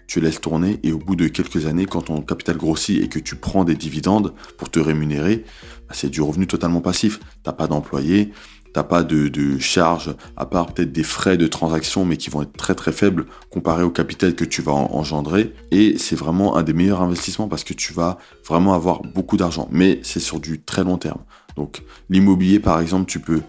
tu 0.10 0.20
laisses 0.20 0.42
tourner 0.42 0.80
et 0.82 0.92
au 0.92 0.98
bout 0.98 1.16
de 1.16 1.28
quelques 1.28 1.68
années, 1.68 1.86
quand 1.86 2.02
ton 2.02 2.22
capital 2.22 2.58
grossit 2.58 3.02
et 3.02 3.08
que 3.08 3.20
tu 3.20 3.36
prends 3.36 3.64
des 3.64 3.76
dividendes 3.76 4.34
pour 4.58 4.72
te 4.72 4.80
rémunérer, 4.80 5.46
bah, 5.88 5.94
c'est 5.94 6.10
du 6.10 6.22
revenu 6.22 6.48
totalement 6.48 6.82
passif. 6.82 7.20
T'as 7.44 7.54
pas 7.54 7.68
d'employé, 7.68 8.32
t'as 8.74 8.82
pas 8.82 9.04
de, 9.04 9.28
de 9.28 9.60
charges, 9.60 10.16
à 10.36 10.48
part 10.48 10.74
peut-être 10.74 10.92
des 10.92 11.04
frais 11.04 11.38
de 11.38 11.46
transaction, 11.46 12.06
mais 12.06 12.18
qui 12.18 12.32
vont 12.32 12.42
être 12.42 12.58
très 12.58 12.74
très 12.74 12.92
faibles 12.92 13.28
comparé 13.52 13.84
au 13.84 13.92
capital 13.92 14.34
que 14.34 14.46
tu 14.46 14.64
vas 14.64 14.72
engendrer. 14.72 15.54
Et 15.70 16.00
c'est 16.00 16.16
vraiment 16.16 16.58
un 16.58 16.64
des 16.64 16.74
meilleurs 16.74 17.04
investissements 17.04 17.48
parce 17.48 17.64
que 17.64 17.76
tu 17.76 17.94
vas 17.94 18.18
vraiment 18.48 18.74
avoir 18.74 19.04
beaucoup 19.04 19.38
d'argent. 19.38 19.70
Mais 19.72 20.00
c'est 20.02 20.20
sur 20.20 20.40
du 20.40 20.60
très 20.60 20.84
long 20.84 20.98
terme. 20.98 21.22
Donc 21.56 21.84
l'immobilier, 22.10 22.60
par 22.60 22.80
exemple, 22.82 23.06
tu 23.06 23.20
peux 23.20 23.42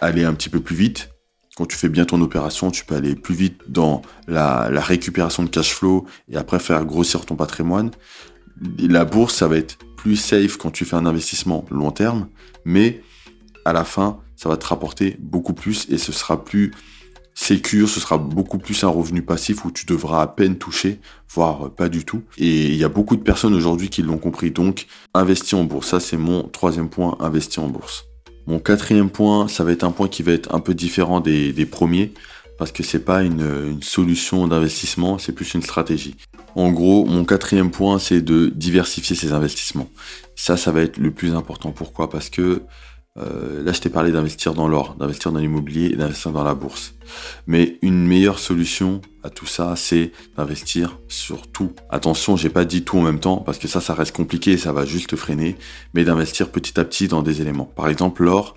aller 0.00 0.22
un 0.22 0.34
petit 0.34 0.48
peu 0.48 0.60
plus 0.60 0.76
vite, 0.76 1.10
quand 1.56 1.66
tu 1.66 1.76
fais 1.76 1.88
bien 1.88 2.04
ton 2.04 2.20
opération, 2.20 2.70
tu 2.70 2.84
peux 2.84 2.94
aller 2.94 3.14
plus 3.14 3.34
vite 3.34 3.60
dans 3.68 4.02
la, 4.26 4.68
récupération 4.80 5.42
de 5.42 5.48
cash 5.48 5.72
flow 5.72 6.04
et 6.28 6.36
après 6.36 6.58
faire 6.58 6.84
grossir 6.84 7.24
ton 7.24 7.36
patrimoine. 7.36 7.90
La 8.78 9.04
bourse, 9.04 9.36
ça 9.36 9.48
va 9.48 9.56
être 9.56 9.78
plus 9.96 10.16
safe 10.16 10.56
quand 10.56 10.70
tu 10.70 10.84
fais 10.84 10.96
un 10.96 11.06
investissement 11.06 11.64
long 11.70 11.90
terme, 11.90 12.28
mais 12.64 13.02
à 13.64 13.72
la 13.72 13.84
fin, 13.84 14.18
ça 14.36 14.48
va 14.48 14.56
te 14.56 14.66
rapporter 14.66 15.16
beaucoup 15.20 15.54
plus 15.54 15.86
et 15.90 15.98
ce 15.98 16.12
sera 16.12 16.44
plus 16.44 16.72
sécure, 17.34 17.88
ce 17.88 18.00
sera 18.00 18.18
beaucoup 18.18 18.58
plus 18.58 18.84
un 18.84 18.88
revenu 18.88 19.22
passif 19.22 19.64
où 19.64 19.70
tu 19.70 19.86
devras 19.86 20.22
à 20.22 20.26
peine 20.26 20.56
toucher, 20.56 21.00
voire 21.28 21.70
pas 21.70 21.88
du 21.88 22.04
tout. 22.04 22.22
Et 22.38 22.66
il 22.66 22.76
y 22.76 22.84
a 22.84 22.88
beaucoup 22.88 23.16
de 23.16 23.22
personnes 23.22 23.54
aujourd'hui 23.54 23.88
qui 23.88 24.02
l'ont 24.02 24.18
compris. 24.18 24.50
Donc, 24.50 24.86
investir 25.14 25.58
en 25.58 25.64
bourse. 25.64 25.88
Ça, 25.88 26.00
c'est 26.00 26.16
mon 26.16 26.44
troisième 26.44 26.88
point, 26.88 27.16
investir 27.20 27.64
en 27.64 27.68
bourse. 27.68 28.04
Mon 28.46 28.58
quatrième 28.58 29.10
point, 29.10 29.48
ça 29.48 29.64
va 29.64 29.72
être 29.72 29.84
un 29.84 29.90
point 29.90 30.08
qui 30.08 30.22
va 30.22 30.32
être 30.32 30.54
un 30.54 30.60
peu 30.60 30.74
différent 30.74 31.20
des, 31.20 31.66
premiers, 31.66 32.12
parce 32.58 32.72
que 32.72 32.82
c'est 32.82 33.04
pas 33.04 33.22
une, 33.22 33.80
solution 33.82 34.46
d'investissement, 34.46 35.18
c'est 35.18 35.32
plus 35.32 35.54
une 35.54 35.62
stratégie. 35.62 36.16
En 36.54 36.70
gros, 36.70 37.04
mon 37.04 37.24
quatrième 37.24 37.70
point, 37.70 37.98
c'est 37.98 38.20
de 38.20 38.52
diversifier 38.54 39.16
ses 39.16 39.32
investissements. 39.32 39.88
Ça, 40.36 40.56
ça 40.56 40.70
va 40.72 40.82
être 40.82 40.98
le 40.98 41.10
plus 41.10 41.34
important. 41.34 41.72
Pourquoi? 41.72 42.10
Parce 42.10 42.30
que 42.30 42.62
euh, 43.16 43.62
là, 43.62 43.72
je 43.72 43.80
t'ai 43.80 43.90
parlé 43.90 44.10
d'investir 44.10 44.54
dans 44.54 44.66
l'or, 44.66 44.96
d'investir 44.96 45.30
dans 45.30 45.38
l'immobilier 45.38 45.86
et 45.92 45.96
d'investir 45.96 46.32
dans 46.32 46.42
la 46.42 46.54
bourse. 46.54 46.94
Mais 47.46 47.78
une 47.80 48.06
meilleure 48.06 48.38
solution 48.38 49.00
à 49.22 49.30
tout 49.30 49.46
ça, 49.46 49.76
c'est 49.76 50.10
d'investir 50.36 50.98
sur 51.08 51.46
tout. 51.46 51.72
Attention, 51.90 52.36
j'ai 52.36 52.50
pas 52.50 52.64
dit 52.64 52.82
tout 52.82 52.98
en 52.98 53.02
même 53.02 53.20
temps 53.20 53.36
parce 53.36 53.58
que 53.58 53.68
ça, 53.68 53.80
ça 53.80 53.94
reste 53.94 54.16
compliqué 54.16 54.52
et 54.52 54.58
ça 54.58 54.72
va 54.72 54.84
juste 54.84 55.14
freiner. 55.14 55.56
Mais 55.94 56.04
d'investir 56.04 56.50
petit 56.50 56.78
à 56.80 56.84
petit 56.84 57.06
dans 57.06 57.22
des 57.22 57.40
éléments. 57.40 57.66
Par 57.66 57.88
exemple, 57.88 58.24
l'or, 58.24 58.56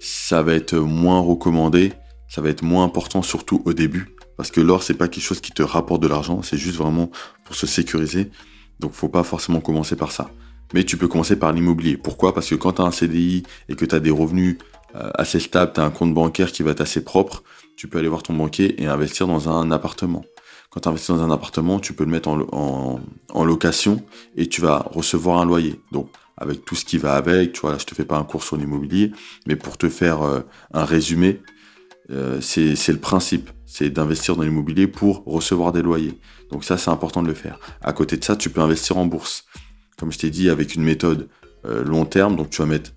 ça 0.00 0.42
va 0.42 0.52
être 0.52 0.74
moins 0.76 1.20
recommandé, 1.20 1.94
ça 2.28 2.42
va 2.42 2.50
être 2.50 2.62
moins 2.62 2.84
important 2.84 3.22
surtout 3.22 3.62
au 3.64 3.72
début 3.72 4.14
parce 4.36 4.50
que 4.50 4.60
l'or, 4.60 4.82
c'est 4.82 4.94
pas 4.94 5.08
quelque 5.08 5.24
chose 5.24 5.40
qui 5.40 5.52
te 5.52 5.62
rapporte 5.62 6.02
de 6.02 6.08
l'argent, 6.08 6.42
c'est 6.42 6.58
juste 6.58 6.76
vraiment 6.76 7.10
pour 7.44 7.54
se 7.54 7.66
sécuriser. 7.66 8.30
Donc, 8.80 8.92
faut 8.92 9.08
pas 9.08 9.22
forcément 9.22 9.60
commencer 9.60 9.96
par 9.96 10.12
ça. 10.12 10.30
Mais 10.74 10.82
tu 10.82 10.96
peux 10.96 11.06
commencer 11.06 11.36
par 11.36 11.52
l'immobilier. 11.52 11.96
Pourquoi? 11.96 12.34
Parce 12.34 12.50
que 12.50 12.56
quand 12.56 12.72
tu 12.72 12.82
as 12.82 12.84
un 12.84 12.90
CDI 12.90 13.44
et 13.68 13.76
que 13.76 13.84
tu 13.84 13.94
as 13.94 14.00
des 14.00 14.10
revenus 14.10 14.58
euh, 14.96 15.08
assez 15.14 15.38
stables, 15.38 15.72
tu 15.72 15.80
as 15.80 15.84
un 15.84 15.90
compte 15.90 16.12
bancaire 16.12 16.50
qui 16.50 16.64
va 16.64 16.72
être 16.72 16.80
assez 16.80 17.04
propre, 17.04 17.44
tu 17.76 17.86
peux 17.86 17.98
aller 17.98 18.08
voir 18.08 18.24
ton 18.24 18.34
banquier 18.34 18.82
et 18.82 18.86
investir 18.86 19.28
dans 19.28 19.48
un 19.48 19.70
appartement. 19.70 20.24
Quand 20.70 20.80
tu 20.80 20.88
investis 20.88 21.10
dans 21.14 21.22
un 21.22 21.30
appartement, 21.30 21.78
tu 21.78 21.92
peux 21.92 22.02
le 22.02 22.10
mettre 22.10 22.28
en, 22.28 23.00
location 23.44 24.02
et 24.34 24.48
tu 24.48 24.60
vas 24.62 24.78
recevoir 24.90 25.40
un 25.40 25.46
loyer. 25.46 25.80
Donc, 25.92 26.08
avec 26.36 26.64
tout 26.64 26.74
ce 26.74 26.84
qui 26.84 26.98
va 26.98 27.14
avec, 27.14 27.52
tu 27.52 27.60
vois, 27.60 27.70
là, 27.70 27.78
je 27.78 27.86
te 27.86 27.94
fais 27.94 28.04
pas 28.04 28.18
un 28.18 28.24
cours 28.24 28.42
sur 28.42 28.56
l'immobilier, 28.56 29.12
mais 29.46 29.54
pour 29.54 29.78
te 29.78 29.88
faire 29.88 30.22
euh, 30.22 30.40
un 30.72 30.84
résumé, 30.84 31.40
euh, 32.10 32.40
c'est 32.40 32.88
le 32.88 32.98
principe. 32.98 33.48
C'est 33.64 33.90
d'investir 33.90 34.34
dans 34.34 34.42
l'immobilier 34.42 34.88
pour 34.88 35.22
recevoir 35.24 35.70
des 35.70 35.82
loyers. 35.82 36.18
Donc 36.50 36.64
ça, 36.64 36.78
c'est 36.78 36.90
important 36.90 37.22
de 37.22 37.28
le 37.28 37.34
faire. 37.34 37.60
À 37.80 37.92
côté 37.92 38.16
de 38.16 38.24
ça, 38.24 38.34
tu 38.34 38.50
peux 38.50 38.60
investir 38.60 38.96
en 38.98 39.06
bourse 39.06 39.44
comme 39.98 40.12
je 40.12 40.18
t'ai 40.18 40.30
dit, 40.30 40.50
avec 40.50 40.74
une 40.74 40.82
méthode 40.82 41.28
euh, 41.66 41.84
long 41.84 42.04
terme. 42.04 42.36
Donc 42.36 42.50
tu 42.50 42.60
vas 42.62 42.66
mettre 42.66 42.92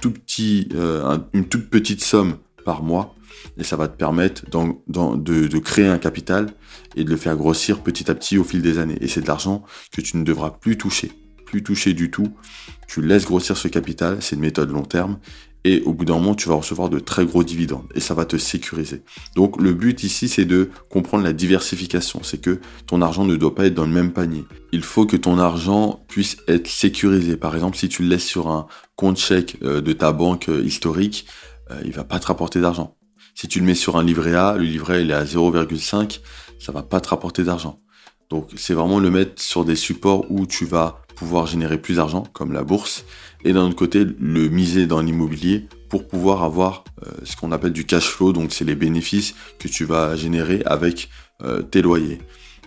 tout 0.00 0.10
petit, 0.10 0.68
euh, 0.74 1.18
une 1.32 1.46
toute 1.46 1.70
petite 1.70 2.02
somme 2.02 2.36
par 2.64 2.82
mois 2.82 3.14
et 3.56 3.64
ça 3.64 3.76
va 3.76 3.88
te 3.88 3.96
permettre 3.96 4.44
de, 4.50 5.58
créer 5.58 5.86
un 5.86 5.98
capital 5.98 6.48
et 6.96 7.04
de 7.04 7.10
le 7.10 7.16
faire 7.16 7.36
grossir 7.36 7.80
petit 7.80 8.10
à 8.10 8.14
petit 8.14 8.38
au 8.38 8.44
fil 8.44 8.62
des 8.62 8.78
années. 8.78 8.98
Et 9.00 9.08
c'est 9.08 9.20
de 9.20 9.26
l'argent 9.26 9.64
que 9.92 10.00
tu 10.00 10.16
ne 10.16 10.24
devras 10.24 10.50
plus 10.50 10.76
toucher, 10.76 11.12
plus 11.46 11.62
toucher 11.62 11.92
du 11.92 12.10
tout. 12.10 12.28
Tu 12.86 13.02
laisses 13.02 13.24
grossir 13.24 13.56
ce 13.56 13.68
capital, 13.68 14.18
c'est 14.20 14.36
une 14.36 14.42
méthode 14.42 14.70
long 14.70 14.82
terme 14.82 15.18
et 15.64 15.82
au 15.82 15.92
bout 15.92 16.04
d'un 16.04 16.14
moment, 16.14 16.34
tu 16.34 16.48
vas 16.48 16.54
recevoir 16.54 16.88
de 16.88 16.98
très 16.98 17.26
gros 17.26 17.42
dividendes 17.42 17.86
et 17.94 18.00
ça 18.00 18.14
va 18.14 18.24
te 18.24 18.36
sécuriser. 18.36 19.02
Donc 19.34 19.60
le 19.60 19.72
but 19.72 20.02
ici, 20.04 20.28
c'est 20.28 20.44
de 20.44 20.70
comprendre 20.88 21.24
la 21.24 21.32
diversification. 21.32 22.20
C'est 22.22 22.40
que 22.40 22.60
ton 22.86 23.02
argent 23.02 23.24
ne 23.24 23.36
doit 23.36 23.54
pas 23.54 23.66
être 23.66 23.74
dans 23.74 23.84
le 23.84 23.92
même 23.92 24.12
panier. 24.12 24.44
Il 24.72 24.82
faut 24.82 25.04
que 25.04 25.16
ton 25.16 25.38
argent 25.38 26.04
puisse 26.08 26.36
être 26.46 26.68
sécurisé. 26.68 27.36
Par 27.36 27.54
exemple, 27.54 27.76
si 27.76 27.88
tu 27.88 28.02
le 28.02 28.08
laisses 28.08 28.26
sur 28.26 28.48
un 28.48 28.66
compte 28.96 29.18
chèque 29.18 29.56
euh, 29.62 29.80
de 29.80 29.92
ta 29.92 30.12
banque 30.12 30.48
euh, 30.48 30.62
historique, 30.62 31.26
euh, 31.70 31.80
il 31.84 31.92
va 31.92 32.04
pas 32.04 32.20
te 32.20 32.26
rapporter 32.26 32.60
d'argent. 32.60 32.96
Si 33.34 33.48
tu 33.48 33.60
le 33.60 33.66
mets 33.66 33.74
sur 33.74 33.96
un 33.96 34.02
livret 34.02 34.34
A, 34.34 34.56
le 34.56 34.64
livret 34.64 35.02
il 35.02 35.10
est 35.10 35.14
à 35.14 35.24
0,5, 35.24 36.20
ça 36.58 36.72
va 36.72 36.82
pas 36.82 37.00
te 37.00 37.08
rapporter 37.08 37.44
d'argent. 37.44 37.80
Donc 38.30 38.50
c'est 38.56 38.74
vraiment 38.74 38.98
le 39.00 39.10
mettre 39.10 39.40
sur 39.40 39.64
des 39.64 39.76
supports 39.76 40.30
où 40.30 40.46
tu 40.46 40.66
vas 40.66 41.02
pouvoir 41.14 41.46
générer 41.46 41.78
plus 41.78 41.96
d'argent, 41.96 42.24
comme 42.32 42.52
la 42.52 42.62
bourse, 42.62 43.04
et 43.44 43.52
d'un 43.52 43.66
autre 43.66 43.76
côté 43.76 44.04
le 44.04 44.48
miser 44.48 44.86
dans 44.86 45.00
l'immobilier 45.00 45.68
pour 45.88 46.06
pouvoir 46.06 46.42
avoir 46.42 46.84
euh, 47.06 47.10
ce 47.24 47.36
qu'on 47.36 47.52
appelle 47.52 47.72
du 47.72 47.84
cash 47.84 48.08
flow, 48.08 48.32
donc 48.32 48.52
c'est 48.52 48.64
les 48.64 48.74
bénéfices 48.74 49.34
que 49.58 49.68
tu 49.68 49.84
vas 49.84 50.16
générer 50.16 50.62
avec 50.66 51.08
euh, 51.42 51.62
tes 51.62 51.82
loyers. 51.82 52.18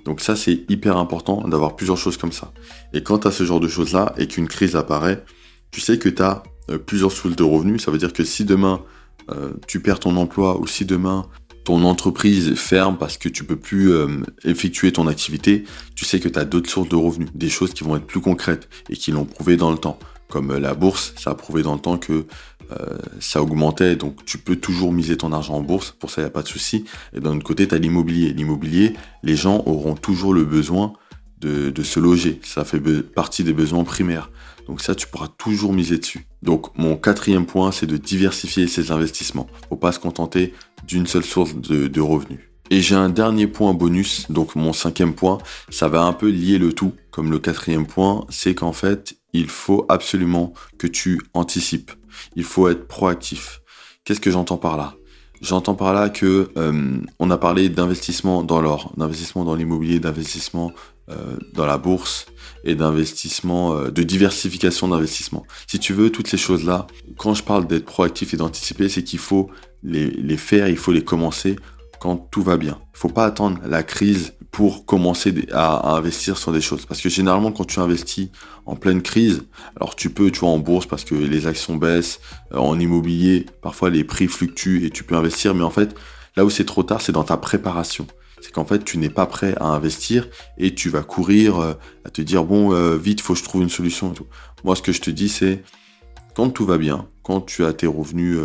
Donc 0.05 0.21
ça 0.21 0.35
c'est 0.35 0.65
hyper 0.69 0.97
important 0.97 1.47
d'avoir 1.47 1.75
plusieurs 1.75 1.97
choses 1.97 2.17
comme 2.17 2.31
ça. 2.31 2.51
Et 2.93 3.03
quand 3.03 3.19
tu 3.19 3.27
as 3.27 3.31
ce 3.31 3.43
genre 3.43 3.59
de 3.59 3.67
choses-là 3.67 4.13
et 4.17 4.27
qu'une 4.27 4.47
crise 4.47 4.75
apparaît, 4.75 5.23
tu 5.69 5.81
sais 5.81 5.99
que 5.99 6.09
tu 6.09 6.21
as 6.21 6.43
euh, 6.69 6.77
plusieurs 6.77 7.11
sources 7.11 7.35
de 7.35 7.43
revenus, 7.43 7.83
ça 7.83 7.91
veut 7.91 7.99
dire 7.99 8.13
que 8.13 8.23
si 8.23 8.45
demain 8.45 8.81
tu 9.65 9.79
perds 9.79 10.01
ton 10.01 10.17
emploi 10.17 10.59
ou 10.59 10.67
si 10.67 10.83
demain 10.83 11.25
ton 11.63 11.85
entreprise 11.85 12.55
ferme 12.55 12.97
parce 12.97 13.17
que 13.17 13.29
tu 13.29 13.45
peux 13.45 13.55
plus 13.55 13.93
effectuer 14.43 14.91
ton 14.91 15.07
activité, 15.07 15.63
tu 15.95 16.03
sais 16.03 16.19
que 16.19 16.27
tu 16.27 16.37
as 16.37 16.43
d'autres 16.43 16.69
sources 16.69 16.89
de 16.89 16.97
revenus, 16.97 17.29
des 17.33 17.47
choses 17.47 17.73
qui 17.73 17.85
vont 17.85 17.95
être 17.95 18.05
plus 18.05 18.19
concrètes 18.19 18.67
et 18.89 18.97
qui 18.97 19.11
l'ont 19.11 19.23
prouvé 19.23 19.55
dans 19.55 19.71
le 19.71 19.77
temps 19.77 19.97
comme 20.31 20.51
euh, 20.51 20.59
la 20.59 20.73
bourse, 20.73 21.13
ça 21.17 21.31
a 21.31 21.35
prouvé 21.35 21.61
dans 21.61 21.75
le 21.75 21.79
temps 21.79 21.97
que 21.97 22.25
euh, 22.71 22.97
ça 23.19 23.41
augmentait, 23.43 23.95
donc 23.95 24.25
tu 24.25 24.38
peux 24.38 24.55
toujours 24.55 24.91
miser 24.91 25.17
ton 25.17 25.31
argent 25.31 25.55
en 25.55 25.61
bourse, 25.61 25.91
pour 25.91 26.09
ça 26.09 26.21
il 26.21 26.25
n'y 26.25 26.29
a 26.29 26.31
pas 26.31 26.41
de 26.41 26.47
souci. 26.47 26.85
Et 27.13 27.19
d'un 27.19 27.35
autre 27.35 27.43
côté, 27.43 27.67
tu 27.67 27.75
as 27.75 27.77
l'immobilier. 27.77 28.33
L'immobilier, 28.33 28.93
les 29.21 29.35
gens 29.35 29.61
auront 29.67 29.95
toujours 29.95 30.33
le 30.33 30.43
besoin 30.43 30.93
de, 31.39 31.73
se 31.83 32.00
loger, 32.00 32.39
ça 32.43 32.63
fait 32.63 32.79
partie 33.01 33.43
des 33.43 33.53
besoins 33.53 33.83
primaires. 33.83 34.29
Donc 34.67 34.79
ça, 34.79 34.93
tu 34.93 35.07
pourras 35.07 35.27
toujours 35.27 35.73
miser 35.73 35.97
dessus. 35.97 36.27
Donc 36.43 36.67
mon 36.77 36.95
quatrième 36.95 37.47
point, 37.47 37.71
c'est 37.71 37.88
de 37.88 37.97
diversifier 37.97 38.67
ses 38.67 38.91
investissements. 38.91 39.47
Faut 39.69 39.75
pas 39.75 39.91
se 39.91 40.00
contenter 40.00 40.53
d'une 40.88 41.07
seule 41.07 41.23
source 41.25 41.55
de, 41.55 41.88
de 41.88 42.01
revenus. 42.01 42.41
Et 42.69 42.81
j'ai 42.81 42.95
un 42.95 43.09
dernier 43.09 43.47
point 43.47 43.73
bonus, 43.73 44.31
donc 44.31 44.55
mon 44.55 44.71
cinquième 44.71 45.13
point, 45.13 45.39
ça 45.69 45.89
va 45.89 46.03
un 46.03 46.13
peu 46.13 46.29
lier 46.29 46.57
le 46.57 46.71
tout, 46.71 46.93
comme 47.09 47.29
le 47.29 47.38
quatrième 47.38 47.85
point, 47.85 48.25
c'est 48.29 48.55
qu'en 48.55 48.71
fait, 48.71 49.17
il 49.33 49.47
faut 49.47 49.85
absolument 49.89 50.53
que 50.77 50.88
tu 50.88 51.21
anticipes. 51.33 51.91
Il 52.35 52.43
faut 52.43 52.67
être 52.67 52.88
proactif. 52.88 53.61
Qu'est-ce 54.03 54.19
que 54.19 54.31
j'entends 54.31 54.57
par 54.57 54.77
là? 54.77 54.95
J'entends 55.41 55.73
par 55.73 55.93
là 55.93 56.09
que 56.09 56.51
euh, 56.55 56.97
on 57.17 57.31
a 57.31 57.38
parlé 57.38 57.69
d'investissement 57.69 58.43
dans 58.43 58.61
l'or, 58.61 58.93
d'investissement 58.95 59.43
dans 59.43 59.55
l'immobilier, 59.55 60.00
d'investissement 60.00 60.71
euh, 61.09 61.38
dans 61.53 61.65
la 61.65 61.79
bourse 61.79 62.27
et 62.63 62.75
d'investissement, 62.75 63.73
euh, 63.75 63.89
de 63.89 64.03
diversification 64.03 64.88
d'investissement. 64.88 65.43
Si 65.65 65.79
tu 65.79 65.93
veux 65.93 66.11
toutes 66.11 66.27
ces 66.27 66.38
choses-là, 66.38 66.85
quand 67.17 67.33
je 67.33 67.43
parle 67.43 67.65
d'être 67.65 67.85
proactif 67.85 68.35
et 68.35 68.38
d'anticiper, 68.38 68.88
c'est 68.88 69.03
qu'il 69.03 69.17
faut 69.17 69.50
les, 69.81 70.38
faire, 70.38 70.67
il 70.67 70.77
faut 70.77 70.91
les 70.91 71.03
commencer 71.03 71.55
quand 72.00 72.17
tout 72.17 72.43
va 72.43 72.57
bien. 72.57 72.79
Il 72.93 73.00
faut 73.00 73.09
pas 73.09 73.25
attendre 73.25 73.59
la 73.65 73.81
crise 73.81 74.33
pour 74.51 74.86
commencer 74.86 75.34
à, 75.53 75.96
investir 75.96 76.38
sur 76.38 76.51
des 76.51 76.62
choses. 76.62 76.86
Parce 76.86 77.01
que 77.01 77.10
généralement, 77.10 77.51
quand 77.51 77.65
tu 77.65 77.79
investis 77.79 78.29
en 78.65 78.75
pleine 78.75 79.01
crise, 79.01 79.43
alors 79.77 79.96
tu 79.96 80.10
peux, 80.10 80.29
tu 80.29 80.41
vois, 80.41 80.50
en 80.50 80.60
bourse 80.60 80.86
parce 80.86 81.05
que 81.05 81.15
les 81.15 81.48
actions 81.48 81.77
baissent, 81.77 82.20
euh, 82.53 82.58
en 82.58 82.77
immobilier, 82.77 83.46
parfois 83.62 83.89
les 83.89 84.03
prix 84.03 84.27
fluctuent 84.27 84.86
et 84.86 84.89
tu 84.89 85.03
peux 85.03 85.15
investir. 85.15 85.55
Mais 85.55 85.63
en 85.63 85.70
fait, 85.70 85.96
là 86.36 86.43
où 86.43 86.50
c'est 86.50 86.65
trop 86.65 86.84
tard, 86.84 87.01
c'est 87.01 87.13
dans 87.13 87.24
ta 87.24 87.38
préparation. 87.38 88.05
C'est 88.41 88.51
qu'en 88.51 88.65
fait, 88.65 88.84
tu 88.84 88.98
n'es 88.98 89.10
pas 89.10 89.25
prêt 89.25 89.55
à 89.58 89.67
investir 89.67 90.27
et 90.58 90.75
tu 90.75 90.89
vas 90.89 91.03
courir 91.03 91.60
euh, 91.60 91.74
à 92.03 92.10
te 92.10 92.22
dire, 92.22 92.43
bon, 92.43 92.74
euh, 92.74 92.98
vite, 92.98 93.22
faut 93.22 93.34
que 93.34 93.39
je 93.39 93.46
trouve 93.46 93.62
une 93.62 93.70
solution. 93.70 94.13
Moi, 94.65 94.75
ce 94.75 94.81
que 94.81 94.91
je 94.91 95.00
te 95.00 95.12
dis, 95.12 95.29
c'est 95.29 95.63
quand 96.36 96.50
tout 96.50 96.65
va 96.65 96.77
bien, 96.77 97.08
quand 97.24 97.41
tu 97.41 97.63
as 97.63 97.74
tes 97.74 97.88
revenus 97.88 98.39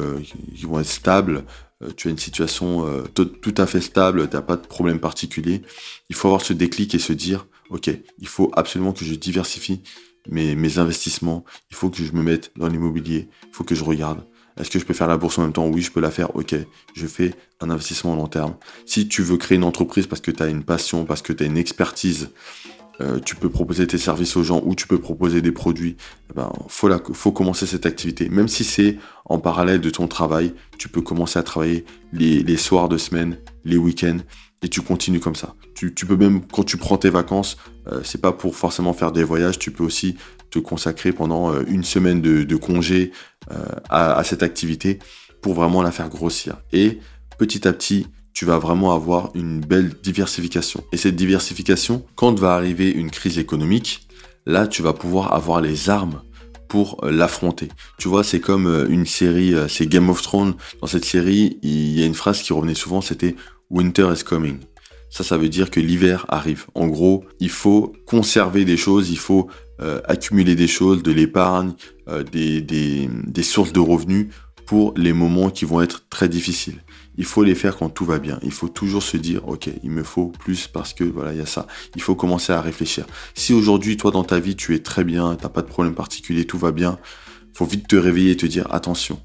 qui 0.54 0.66
vont 0.66 0.80
être 0.80 0.86
stables, 0.86 1.44
tu 1.96 2.08
as 2.08 2.10
une 2.10 2.18
situation 2.18 2.86
euh, 2.86 3.02
tout 3.14 3.54
à 3.56 3.66
fait 3.66 3.80
stable, 3.80 4.28
tu 4.28 4.36
n'as 4.36 4.42
pas 4.42 4.56
de 4.56 4.66
problème 4.66 5.00
particulier, 5.00 5.62
il 6.08 6.16
faut 6.16 6.28
avoir 6.28 6.42
ce 6.42 6.52
déclic 6.52 6.94
et 6.94 6.98
se 6.98 7.12
dire, 7.12 7.46
ok, 7.70 7.90
il 8.18 8.28
faut 8.28 8.50
absolument 8.54 8.92
que 8.92 9.04
je 9.04 9.14
diversifie 9.14 9.82
mes 10.28 10.78
investissements, 10.78 11.44
il 11.70 11.76
faut 11.76 11.90
que 11.90 12.02
je 12.02 12.12
me 12.12 12.22
mette 12.22 12.50
dans 12.56 12.68
l'immobilier, 12.68 13.28
il 13.44 13.52
faut 13.52 13.64
que 13.64 13.74
je 13.74 13.84
regarde. 13.84 14.24
Est-ce 14.58 14.70
que 14.70 14.78
je 14.78 14.86
peux 14.86 14.94
faire 14.94 15.06
la 15.06 15.18
bourse 15.18 15.38
en 15.38 15.42
même 15.42 15.52
temps? 15.52 15.66
Oui, 15.66 15.82
je 15.82 15.92
peux 15.92 16.00
la 16.00 16.10
faire. 16.10 16.34
Ok, 16.34 16.54
je 16.94 17.06
fais 17.06 17.34
un 17.60 17.68
investissement 17.68 18.14
à 18.14 18.16
long 18.16 18.26
terme. 18.26 18.56
Si 18.86 19.06
tu 19.06 19.22
veux 19.22 19.36
créer 19.36 19.56
une 19.56 19.64
entreprise 19.64 20.06
parce 20.06 20.22
que 20.22 20.30
tu 20.30 20.42
as 20.42 20.46
une 20.46 20.64
passion, 20.64 21.04
parce 21.04 21.20
que 21.20 21.32
tu 21.32 21.44
as 21.44 21.46
une 21.46 21.58
expertise, 21.58 22.30
euh, 23.00 23.18
tu 23.20 23.36
peux 23.36 23.50
proposer 23.50 23.86
tes 23.86 23.98
services 23.98 24.36
aux 24.36 24.42
gens 24.42 24.62
ou 24.64 24.74
tu 24.74 24.86
peux 24.86 24.98
proposer 24.98 25.42
des 25.42 25.52
produits, 25.52 25.96
eh 26.30 26.34
ben, 26.34 26.50
faut, 26.68 27.32
commencer 27.32 27.66
cette 27.66 27.84
activité. 27.84 28.28
Même 28.28 28.48
si 28.48 28.64
c'est 28.64 28.96
en 29.26 29.38
parallèle 29.38 29.80
de 29.80 29.90
ton 29.90 30.08
travail, 30.08 30.54
tu 30.78 30.88
peux 30.88 31.02
commencer 31.02 31.38
à 31.38 31.42
travailler 31.42 31.84
les, 32.12 32.56
soirs 32.56 32.88
de 32.88 32.96
semaine, 32.96 33.38
les 33.64 33.76
week-ends, 33.76 34.18
et 34.62 34.68
tu 34.68 34.80
continues 34.80 35.20
comme 35.20 35.34
ça. 35.34 35.54
Tu, 35.74 35.92
peux 35.92 36.16
même, 36.16 36.40
quand 36.46 36.64
tu 36.64 36.78
prends 36.78 36.96
tes 36.96 37.10
vacances, 37.10 37.58
euh, 37.88 38.00
c'est 38.02 38.20
pas 38.20 38.32
pour 38.32 38.56
forcément 38.56 38.94
faire 38.94 39.12
des 39.12 39.24
voyages, 39.24 39.58
tu 39.58 39.70
peux 39.70 39.84
aussi 39.84 40.16
te 40.50 40.58
consacrer 40.58 41.12
pendant 41.12 41.52
euh, 41.52 41.64
une 41.68 41.84
semaine 41.84 42.22
de, 42.22 42.56
congé 42.56 43.12
à 43.90 44.24
cette 44.24 44.42
activité 44.42 44.98
pour 45.40 45.54
vraiment 45.54 45.82
la 45.82 45.92
faire 45.92 46.08
grossir. 46.08 46.56
Et 46.72 46.98
petit 47.38 47.68
à 47.68 47.72
petit, 47.72 48.06
tu 48.36 48.44
vas 48.44 48.58
vraiment 48.58 48.94
avoir 48.94 49.30
une 49.34 49.60
belle 49.60 49.94
diversification. 50.02 50.84
Et 50.92 50.98
cette 50.98 51.16
diversification, 51.16 52.04
quand 52.16 52.38
va 52.38 52.54
arriver 52.54 52.90
une 52.90 53.10
crise 53.10 53.38
économique, 53.38 54.06
là, 54.44 54.66
tu 54.66 54.82
vas 54.82 54.92
pouvoir 54.92 55.32
avoir 55.32 55.62
les 55.62 55.88
armes 55.88 56.20
pour 56.68 57.02
euh, 57.02 57.10
l'affronter. 57.10 57.68
Tu 57.96 58.08
vois, 58.08 58.22
c'est 58.24 58.40
comme 58.40 58.66
euh, 58.66 58.86
une 58.90 59.06
série, 59.06 59.54
euh, 59.54 59.68
c'est 59.68 59.86
Game 59.86 60.10
of 60.10 60.20
Thrones. 60.20 60.52
Dans 60.82 60.86
cette 60.86 61.06
série, 61.06 61.58
il 61.62 61.98
y 61.98 62.02
a 62.02 62.06
une 62.06 62.14
phrase 62.14 62.42
qui 62.42 62.52
revenait 62.52 62.74
souvent, 62.74 63.00
c'était 63.00 63.36
Winter 63.70 64.10
is 64.14 64.22
coming. 64.22 64.58
Ça, 65.08 65.24
ça 65.24 65.38
veut 65.38 65.48
dire 65.48 65.70
que 65.70 65.80
l'hiver 65.80 66.26
arrive. 66.28 66.66
En 66.74 66.88
gros, 66.88 67.24
il 67.40 67.48
faut 67.48 67.94
conserver 68.04 68.66
des 68.66 68.76
choses, 68.76 69.08
il 69.08 69.18
faut 69.18 69.48
accumuler 70.08 70.54
des 70.56 70.66
choses, 70.66 71.02
de 71.02 71.12
l'épargne, 71.12 71.72
des, 72.32 72.60
des, 72.60 73.08
des 73.26 73.42
sources 73.42 73.72
de 73.72 73.80
revenus 73.80 74.28
pour 74.64 74.94
les 74.96 75.12
moments 75.12 75.50
qui 75.50 75.64
vont 75.64 75.80
être 75.80 76.08
très 76.08 76.28
difficiles 76.28 76.82
il 77.18 77.24
faut 77.24 77.44
les 77.44 77.54
faire 77.54 77.76
quand 77.76 77.88
tout 77.88 78.04
va 78.04 78.18
bien. 78.18 78.38
Il 78.42 78.52
faut 78.52 78.68
toujours 78.68 79.02
se 79.02 79.16
dire, 79.16 79.46
ok, 79.48 79.70
il 79.82 79.90
me 79.90 80.02
faut 80.02 80.26
plus 80.26 80.68
parce 80.68 80.92
que 80.92 81.04
voilà, 81.04 81.32
il 81.32 81.38
y 81.38 81.42
a 81.42 81.46
ça. 81.46 81.66
Il 81.94 82.02
faut 82.02 82.14
commencer 82.14 82.52
à 82.52 82.60
réfléchir. 82.60 83.06
Si 83.34 83.52
aujourd'hui, 83.52 83.96
toi, 83.96 84.10
dans 84.10 84.24
ta 84.24 84.38
vie, 84.38 84.56
tu 84.56 84.74
es 84.74 84.80
très 84.80 85.04
bien, 85.04 85.36
t'as 85.36 85.48
pas 85.48 85.62
de 85.62 85.68
problème 85.68 85.94
particulier, 85.94 86.44
tout 86.44 86.58
va 86.58 86.72
bien, 86.72 86.98
faut 87.54 87.64
vite 87.64 87.88
te 87.88 87.96
réveiller 87.96 88.32
et 88.32 88.36
te 88.36 88.46
dire, 88.46 88.72
attention, 88.72 89.20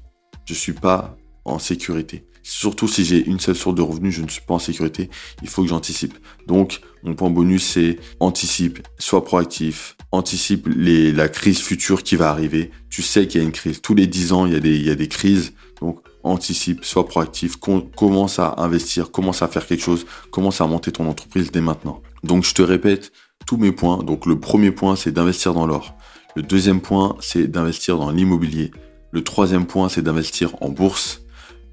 je 0.46 0.54
suis 0.54 0.72
pas 0.72 1.16
en 1.44 1.58
sécurité. 1.58 2.24
Surtout 2.42 2.88
si 2.88 3.04
j'ai 3.04 3.24
une 3.24 3.38
seule 3.38 3.54
source 3.54 3.76
de 3.76 3.82
revenus, 3.82 4.14
je 4.14 4.22
ne 4.22 4.28
suis 4.28 4.42
pas 4.42 4.54
en 4.54 4.58
sécurité. 4.58 5.10
Il 5.42 5.48
faut 5.48 5.62
que 5.62 5.68
j'anticipe. 5.68 6.14
Donc, 6.48 6.80
mon 7.04 7.14
point 7.14 7.30
bonus, 7.30 7.62
c'est 7.62 7.98
anticipe, 8.18 8.80
sois 8.98 9.24
proactif, 9.24 9.96
anticipe 10.10 10.68
la 10.74 11.28
crise 11.28 11.60
future 11.60 12.02
qui 12.02 12.16
va 12.16 12.30
arriver. 12.30 12.72
Tu 12.90 13.02
sais 13.02 13.28
qu'il 13.28 13.40
y 13.40 13.44
a 13.44 13.46
une 13.46 13.52
crise. 13.52 13.80
Tous 13.80 13.94
les 13.94 14.08
dix 14.08 14.32
ans, 14.32 14.46
il 14.46 14.54
y 14.54 14.56
a 14.56 14.60
des, 14.60 14.74
il 14.74 14.84
y 14.84 14.90
a 14.90 14.96
des 14.96 15.08
crises. 15.08 15.52
Donc, 15.80 16.00
anticipe, 16.24 16.84
sois 16.84 17.06
proactif, 17.06 17.56
commence 17.56 18.38
à 18.38 18.54
investir, 18.58 19.10
commence 19.10 19.42
à 19.42 19.48
faire 19.48 19.66
quelque 19.66 19.82
chose, 19.82 20.06
commence 20.30 20.60
à 20.60 20.66
monter 20.66 20.92
ton 20.92 21.08
entreprise 21.08 21.50
dès 21.50 21.60
maintenant. 21.60 22.02
Donc 22.22 22.44
je 22.44 22.54
te 22.54 22.62
répète 22.62 23.12
tous 23.46 23.56
mes 23.56 23.72
points. 23.72 24.02
Donc 24.02 24.26
le 24.26 24.38
premier 24.38 24.70
point, 24.70 24.96
c'est 24.96 25.12
d'investir 25.12 25.54
dans 25.54 25.66
l'or. 25.66 25.94
Le 26.34 26.42
deuxième 26.42 26.80
point, 26.80 27.16
c'est 27.20 27.46
d'investir 27.46 27.98
dans 27.98 28.10
l'immobilier. 28.10 28.70
Le 29.10 29.22
troisième 29.22 29.66
point, 29.66 29.88
c'est 29.88 30.02
d'investir 30.02 30.54
en 30.60 30.70
bourse. 30.70 31.22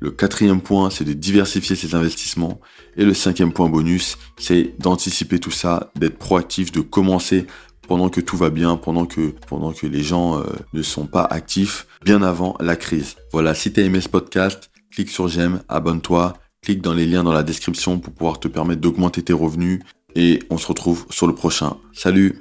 Le 0.02 0.12
quatrième 0.12 0.62
point, 0.62 0.90
c'est 0.90 1.04
de 1.04 1.14
diversifier 1.14 1.76
ses 1.76 1.96
investissements. 1.96 2.60
Et 2.98 3.06
le 3.06 3.14
cinquième 3.14 3.54
point 3.54 3.70
bonus, 3.70 4.18
c'est 4.38 4.74
d'anticiper 4.80 5.40
tout 5.40 5.52
ça, 5.52 5.92
d'être 5.96 6.18
proactif, 6.18 6.72
de 6.72 6.82
commencer 6.82 7.48
pendant 7.90 8.10
que 8.10 8.22
tout 8.22 8.38
va 8.38 8.52
bien, 8.52 8.78
pendant 8.78 9.08
que, 9.08 9.34
pendant 9.48 9.74
que 9.74 9.88
les 9.88 10.04
gens 10.04 10.40
euh, 10.40 10.44
ne 10.74 10.84
sont 10.84 11.08
pas 11.08 11.24
actifs, 11.24 11.88
bien 12.06 12.22
avant 12.22 12.56
la 12.60 12.76
crise. 12.76 13.16
Voilà, 13.34 13.56
si 13.56 13.74
tu 13.74 13.82
as 13.82 13.84
aimé 13.84 14.00
ce 14.00 14.08
podcast, 14.08 14.70
clique 14.92 15.10
sur 15.10 15.28
j'aime, 15.28 15.64
abonne-toi, 15.70 16.36
clique 16.62 16.82
dans 16.82 16.94
les 16.94 17.08
liens 17.08 17.24
dans 17.24 17.34
la 17.34 17.42
description 17.42 17.98
pour 17.98 18.14
pouvoir 18.14 18.40
te 18.40 18.48
permettre 18.48 18.80
d'augmenter 18.80 19.24
tes 19.24 19.34
revenus 19.34 19.82
et 20.16 20.40
on 20.52 20.60
se 20.60 20.68
retrouve 20.68 21.08
sur 21.10 21.26
le 21.26 21.34
prochain. 21.34 21.78
Salut 21.92 22.40